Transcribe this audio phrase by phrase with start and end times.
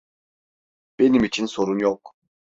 [0.99, 2.15] Benim için sorun yok.